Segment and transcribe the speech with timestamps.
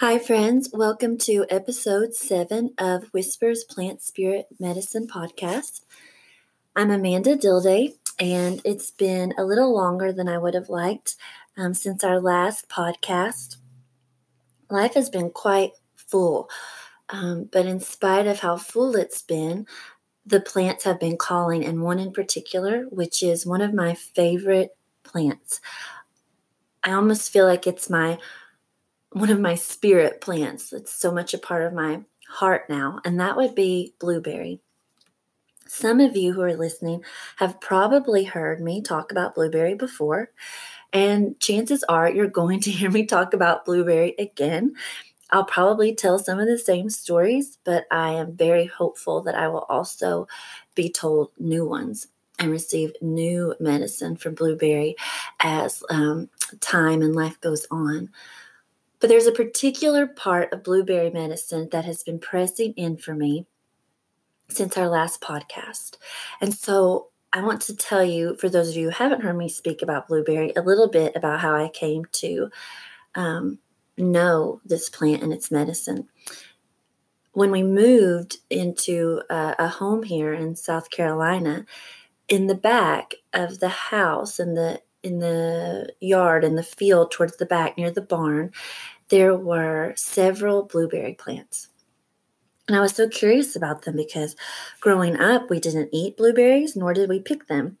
[0.00, 0.70] Hi, friends.
[0.72, 5.80] Welcome to episode seven of Whispers Plant Spirit Medicine podcast.
[6.76, 11.16] I'm Amanda Dilday, and it's been a little longer than I would have liked
[11.56, 13.56] um, since our last podcast.
[14.70, 16.48] Life has been quite full,
[17.08, 19.66] um, but in spite of how full it's been,
[20.24, 24.76] the plants have been calling, and one in particular, which is one of my favorite
[25.02, 25.60] plants.
[26.84, 28.18] I almost feel like it's my
[29.12, 30.72] one of my spirit plants.
[30.72, 34.60] It's so much a part of my heart now, and that would be blueberry.
[35.66, 37.04] Some of you who are listening
[37.36, 40.30] have probably heard me talk about blueberry before,
[40.92, 44.74] and chances are you're going to hear me talk about blueberry again.
[45.30, 49.48] I'll probably tell some of the same stories, but I am very hopeful that I
[49.48, 50.26] will also
[50.74, 54.96] be told new ones and receive new medicine from blueberry
[55.40, 56.30] as um,
[56.60, 58.10] time and life goes on.
[59.00, 63.46] But there's a particular part of blueberry medicine that has been pressing in for me
[64.48, 65.96] since our last podcast.
[66.40, 69.48] And so I want to tell you, for those of you who haven't heard me
[69.48, 72.50] speak about blueberry, a little bit about how I came to
[73.14, 73.58] um,
[73.96, 76.08] know this plant and its medicine.
[77.32, 81.66] When we moved into a, a home here in South Carolina,
[82.28, 87.36] in the back of the house, in the in the yard in the field towards
[87.36, 88.52] the back near the barn,
[89.08, 91.68] there were several blueberry plants.
[92.68, 94.36] And I was so curious about them because
[94.80, 97.78] growing up, we didn't eat blueberries, nor did we pick them.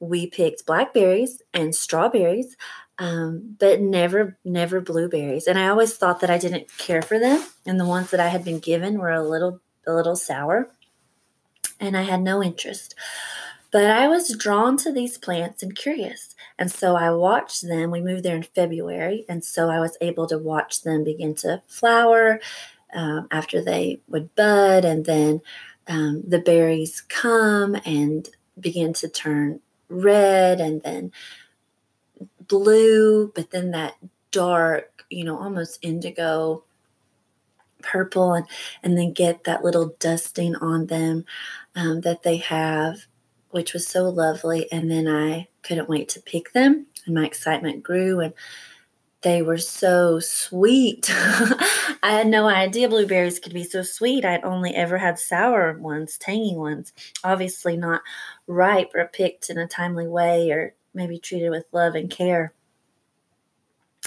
[0.00, 2.56] We picked blackberries and strawberries,
[2.98, 5.46] um, but never, never blueberries.
[5.46, 8.28] And I always thought that I didn't care for them, and the ones that I
[8.28, 10.70] had been given were a little, a little sour,
[11.78, 12.94] and I had no interest.
[13.70, 16.34] But I was drawn to these plants and curious.
[16.60, 17.90] And so I watched them.
[17.90, 19.24] We moved there in February.
[19.28, 22.38] And so I was able to watch them begin to flower
[22.94, 24.84] um, after they would bud.
[24.84, 25.40] And then
[25.88, 28.28] um, the berries come and
[28.60, 31.12] begin to turn red and then
[32.46, 33.94] blue, but then that
[34.30, 36.62] dark, you know, almost indigo
[37.82, 38.46] purple and
[38.82, 41.24] and then get that little dusting on them
[41.74, 43.06] um, that they have
[43.50, 44.70] which was so lovely.
[44.72, 48.20] And then I couldn't wait to pick them, and my excitement grew.
[48.20, 48.34] And
[49.22, 51.10] they were so sweet.
[51.12, 54.24] I had no idea blueberries could be so sweet.
[54.24, 58.00] I'd only ever had sour ones, tangy ones, obviously not
[58.46, 62.54] ripe or picked in a timely way or maybe treated with love and care.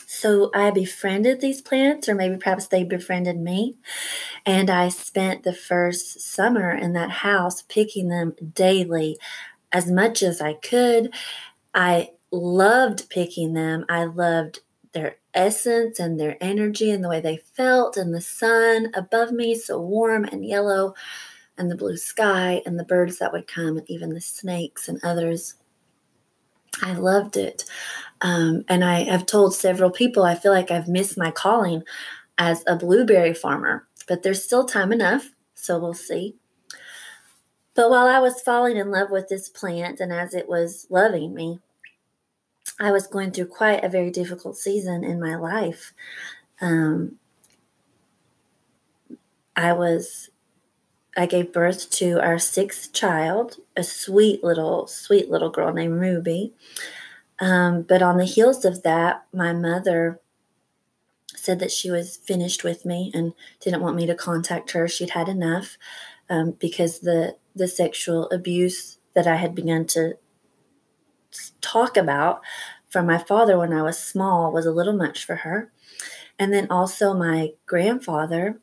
[0.08, 3.78] So I befriended these plants, or maybe perhaps they befriended me.
[4.46, 9.18] And I spent the first summer in that house picking them daily
[9.74, 11.14] as much as I could.
[11.74, 13.86] I loved picking them.
[13.90, 14.60] I loved
[14.94, 19.56] their essence and their energy and the way they felt, and the sun above me,
[19.56, 20.94] so warm and yellow,
[21.58, 25.00] and the blue sky, and the birds that would come, and even the snakes and
[25.04, 25.56] others.
[26.82, 27.66] I loved it.
[28.22, 31.84] Um, and I have told several people I feel like I've missed my calling
[32.38, 36.36] as a blueberry farmer, but there's still time enough, so we'll see.
[37.76, 41.34] But while I was falling in love with this plant and as it was loving
[41.34, 41.60] me,
[42.80, 45.94] I was going through quite a very difficult season in my life.
[46.62, 47.18] Um,
[49.56, 50.30] I was
[51.16, 56.54] I gave birth to our sixth child, a sweet little, sweet little girl named Ruby.
[57.40, 60.20] Um, but on the heels of that, my mother
[61.36, 64.88] said that she was finished with me and didn't want me to contact her.
[64.88, 65.78] She'd had enough
[66.30, 70.18] um, because the the sexual abuse that I had begun to
[71.62, 72.42] talk about
[72.90, 75.72] from my father when I was small was a little much for her.
[76.40, 78.60] And then also my grandfather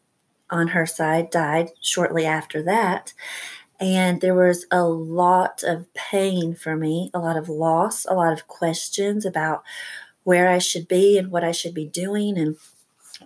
[0.50, 3.12] on her side died shortly after that.
[3.78, 8.32] And there was a lot of pain for me, a lot of loss, a lot
[8.32, 9.62] of questions about
[10.22, 12.56] where I should be and what I should be doing and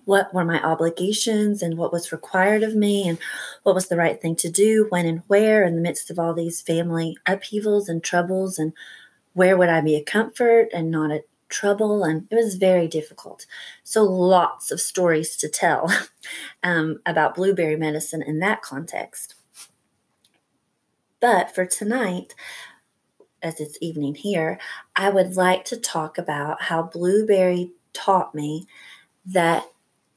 [0.04, 3.18] what were my obligations and what was required of me and
[3.62, 6.34] what was the right thing to do when and where in the midst of all
[6.34, 8.72] these family upheavals and troubles and
[9.32, 13.46] where would I be a comfort and not a trouble, and it was very difficult.
[13.84, 15.90] So, lots of stories to tell
[16.62, 19.34] um, about blueberry medicine in that context.
[21.20, 22.34] But for tonight,
[23.42, 24.58] as it's evening here,
[24.96, 28.66] I would like to talk about how blueberry taught me
[29.26, 29.64] that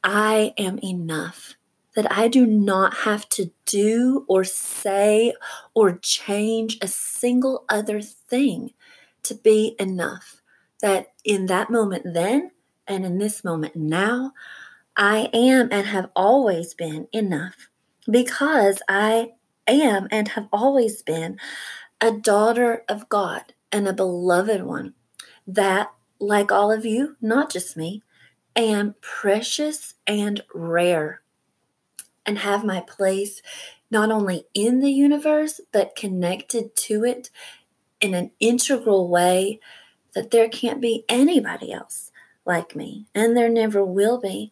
[0.09, 1.55] I am enough,
[1.93, 5.33] that I do not have to do or say
[5.75, 8.71] or change a single other thing
[9.23, 10.41] to be enough.
[10.81, 12.51] That in that moment then
[12.87, 14.31] and in this moment now,
[14.95, 17.67] I am and have always been enough.
[18.09, 19.33] Because I
[19.67, 21.37] am and have always been
[21.99, 24.93] a daughter of God and a beloved one.
[25.45, 28.03] That, like all of you, not just me,
[28.61, 31.21] am precious and rare
[32.25, 33.41] and have my place
[33.89, 37.29] not only in the universe, but connected to it
[38.01, 39.59] in an integral way
[40.13, 42.11] that there can't be anybody else
[42.45, 44.51] like me, and there never will be.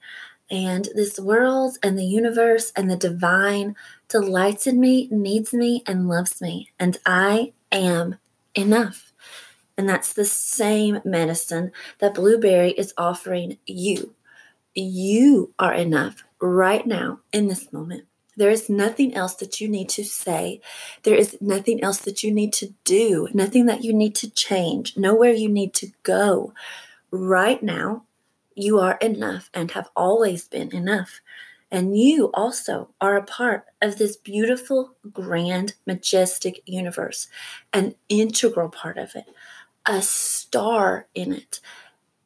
[0.49, 3.75] And this world and the universe and the divine
[4.09, 6.71] delights in me, needs me, and loves me.
[6.79, 8.17] And I am
[8.53, 9.11] enough.
[9.77, 14.13] And that's the same medicine that Blueberry is offering you.
[14.73, 18.05] You are enough right now in this moment.
[18.37, 20.59] There is nothing else that you need to say.
[21.03, 24.97] There is nothing else that you need to do, nothing that you need to change,
[24.97, 26.53] nowhere you need to go.
[27.11, 28.03] Right now,
[28.55, 31.21] you are enough and have always been enough.
[31.71, 37.27] And you also are a part of this beautiful, grand, majestic universe,
[37.73, 39.25] an integral part of it,
[39.85, 41.59] a star in it.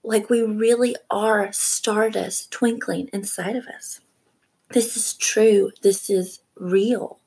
[0.04, 4.00] Like we really are stardust twinkling inside of us.
[4.72, 5.72] This is true.
[5.82, 7.20] This is real.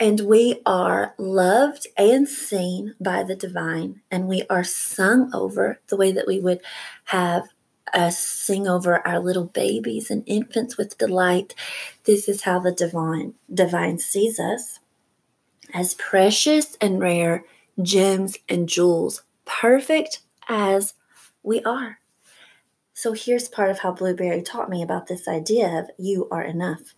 [0.00, 5.96] And we are loved and seen by the divine, and we are sung over the
[5.96, 6.60] way that we would
[7.06, 7.48] have
[7.92, 11.54] us sing over our little babies and infants with delight.
[12.04, 14.78] This is how the divine divine sees us
[15.74, 17.44] as precious and rare
[17.82, 20.94] gems and jewels, perfect as
[21.42, 22.00] we are.
[22.94, 26.94] So here's part of how Blueberry taught me about this idea of you are enough.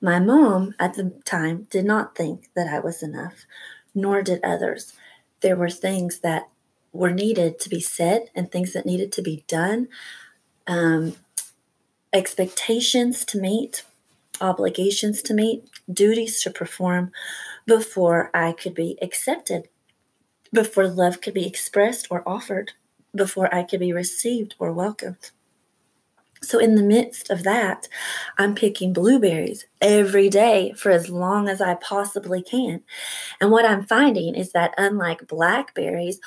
[0.00, 3.46] My mom at the time did not think that I was enough,
[3.94, 4.92] nor did others.
[5.40, 6.48] There were things that
[6.92, 9.88] were needed to be said and things that needed to be done,
[10.66, 11.16] um,
[12.12, 13.84] expectations to meet,
[14.40, 17.12] obligations to meet, duties to perform
[17.66, 19.68] before I could be accepted,
[20.52, 22.72] before love could be expressed or offered
[23.14, 25.30] before I could be received or welcomed.
[26.42, 27.86] So, in the midst of that,
[28.38, 32.82] I'm picking blueberries every day for as long as I possibly can.
[33.40, 36.18] And what I'm finding is that, unlike blackberries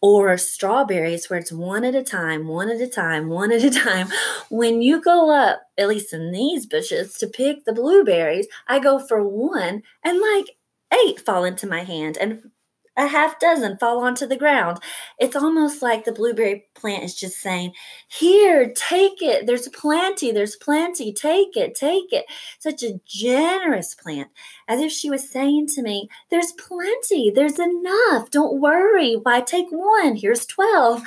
[0.00, 3.70] or strawberries, where it's one at a time, one at a time, one at a
[3.70, 4.08] time,
[4.48, 8.98] when you go up, at least in these bushes, to pick the blueberries, I go
[8.98, 10.56] for one and like
[10.92, 12.16] eight fall into my hand.
[12.18, 12.50] And
[12.96, 14.78] a half dozen fall onto the ground.
[15.18, 17.72] It's almost like the blueberry plant is just saying,
[18.08, 19.46] Here, take it.
[19.46, 20.32] There's plenty.
[20.32, 21.12] There's plenty.
[21.12, 21.74] Take it.
[21.74, 22.26] Take it.
[22.58, 24.28] Such a generous plant.
[24.68, 27.30] As if she was saying to me, There's plenty.
[27.30, 28.30] There's enough.
[28.30, 29.14] Don't worry.
[29.14, 30.16] Why take one?
[30.16, 31.02] Here's 12.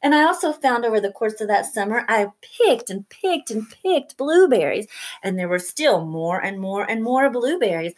[0.00, 3.66] And I also found over the course of that summer, I picked and picked and
[3.82, 4.86] picked blueberries,
[5.24, 7.94] and there were still more and more and more blueberries.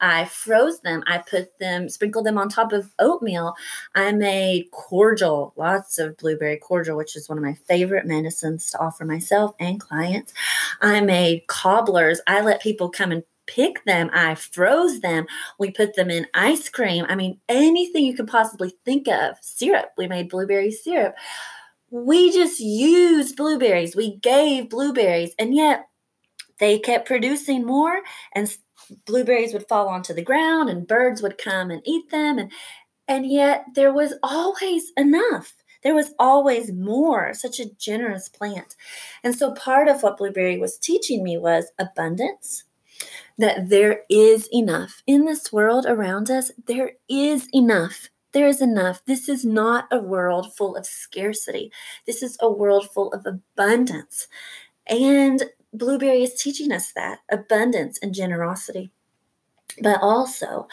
[0.00, 1.02] I froze them.
[1.06, 3.54] I put them, sprinkled them on top of oatmeal.
[3.94, 8.78] I made cordial, lots of blueberry cordial, which is one of my favorite medicines to
[8.78, 10.32] offer myself and clients.
[10.80, 12.20] I made cobblers.
[12.26, 14.10] I let people come and pick them.
[14.12, 15.26] I froze them.
[15.58, 17.06] We put them in ice cream.
[17.08, 19.36] I mean, anything you could possibly think of.
[19.40, 19.92] Syrup.
[19.96, 21.14] We made blueberry syrup.
[21.90, 23.94] We just used blueberries.
[23.94, 25.32] We gave blueberries.
[25.38, 25.86] And yet,
[26.58, 28.00] they kept producing more
[28.34, 28.54] and
[29.06, 32.52] blueberries would fall onto the ground and birds would come and eat them and
[33.06, 38.74] and yet there was always enough there was always more such a generous plant
[39.22, 42.64] and so part of what blueberry was teaching me was abundance
[43.36, 49.00] that there is enough in this world around us there is enough there is enough.
[49.06, 51.70] This is not a world full of scarcity.
[52.04, 54.26] This is a world full of abundance.
[54.88, 58.92] And Blueberry is teaching us that abundance and generosity.
[59.80, 60.68] But also,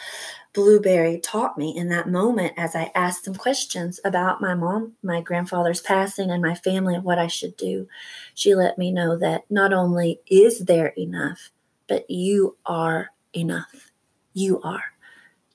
[0.52, 5.20] Blueberry taught me in that moment as I asked some questions about my mom, my
[5.20, 7.88] grandfather's passing, and my family and what I should do.
[8.34, 11.50] She let me know that not only is there enough,
[11.88, 13.90] but you are enough.
[14.34, 14.84] You are.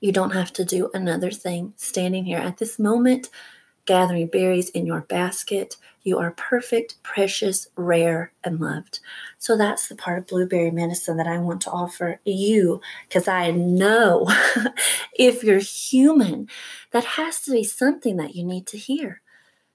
[0.02, 3.30] You don't have to do another thing standing here at this moment
[3.88, 5.78] gathering berries in your basket.
[6.04, 9.00] You are perfect, precious, rare, and loved.
[9.40, 13.50] So that's the part of blueberry medicine that I want to offer you because I
[13.52, 14.30] know
[15.18, 16.48] if you're human,
[16.92, 19.22] that has to be something that you need to hear.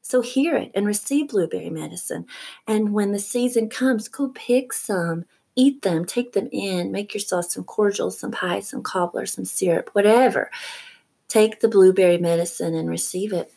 [0.00, 2.26] So hear it and receive blueberry medicine.
[2.66, 7.46] And when the season comes, go pick some eat them, take them in, make yourself
[7.50, 10.50] some cordials, some pies, some cobbler, some syrup, whatever.
[11.28, 13.52] Take the blueberry medicine and receive it.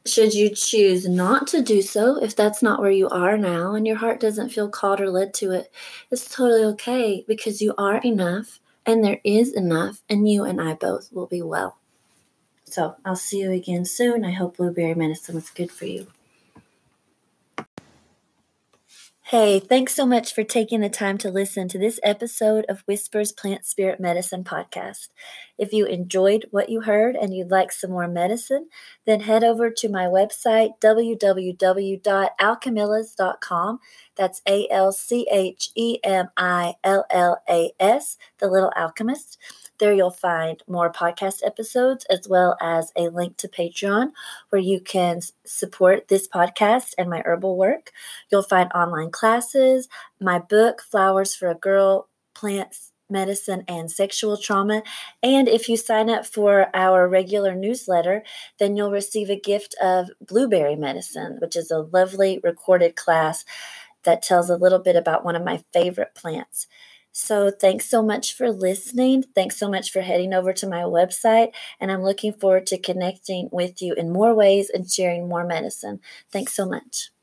[0.06, 3.87] should you choose not to do so, if that's not where you are now and
[3.87, 5.73] your heart doesn't feel called or led to it,
[6.11, 10.75] it's totally okay because you are enough and there is enough, and you and I
[10.75, 11.78] both will be well.
[12.64, 14.26] So I'll see you again soon.
[14.26, 16.08] I hope blueberry medicine was good for you.
[19.28, 23.32] Hey, thanks so much for taking the time to listen to this episode of Whispers
[23.32, 25.08] Plant Spirit Medicine podcast.
[25.56, 28.68] If you enjoyed what you heard and you'd like some more medicine,
[29.06, 33.78] then head over to my website, www.alchemillas.com.
[34.16, 39.38] That's A L C H E M I L L A S, the little alchemist.
[39.78, 44.11] There you'll find more podcast episodes as well as a link to Patreon
[44.50, 47.90] where you can support this podcast and my herbal work.
[48.30, 49.88] You'll find online classes,
[50.20, 54.83] my book, Flowers for a Girl, Plants, medicine and sexual trauma.
[55.23, 58.25] And if you sign up for our regular newsletter,
[58.59, 63.44] then you'll receive a gift of blueberry medicine, which is a lovely recorded class
[64.04, 66.66] that tells a little bit about one of my favorite plants.
[67.16, 69.23] So, thanks so much for listening.
[69.37, 71.52] Thanks so much for heading over to my website.
[71.80, 76.00] And I'm looking forward to connecting with you in more ways and sharing more medicine.
[76.33, 77.13] Thanks so much.